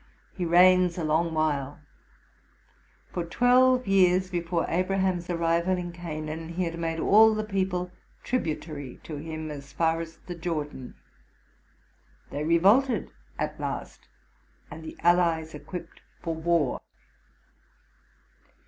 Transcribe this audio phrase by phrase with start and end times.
[0.35, 1.79] He reigns a long while;
[3.13, 7.91] for twelve years before Abraham's arrival in Canaan, he had made all the people
[8.23, 10.95] tributary to him as far as the Jordan.
[12.31, 14.07] They revolted at last,
[14.71, 16.81] and the allies equipped for war.